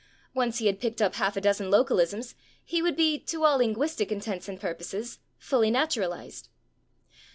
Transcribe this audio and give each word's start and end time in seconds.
Once 0.33 0.57
he 0.57 0.65
had 0.65 0.79
picked 0.81 0.99
up 0.99 1.13
half 1.13 1.37
a 1.37 1.41
dozen 1.41 1.69
localisms, 1.69 2.33
he 2.65 2.81
would 2.81 2.95
be, 2.95 3.19
to 3.19 3.43
all 3.45 3.59
linguistic 3.59 4.11
intents 4.11 4.49
and 4.49 4.59
purposes, 4.59 5.19
fully 5.37 5.69
naturalized. 5.69 6.49